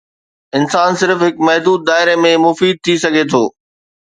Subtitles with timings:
[0.59, 3.43] انسان صرف هڪ محدود دائري ۾ مفيد ٿي سگهي ٿو.